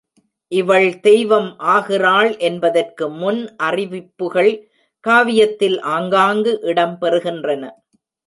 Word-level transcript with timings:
இவள் 0.51 0.87
தெய்வம் 0.99 1.49
ஆகிறாள் 1.73 2.37
என்பதற்கு 2.39 3.05
முன் 3.11 3.41
அறிவிப்புகள் 3.57 4.51
காவியத்தில் 5.03 5.77
ஆங்காங்கு 5.89 6.53
இடம் 6.61 6.97
பெறுகின்றன. 7.01 7.63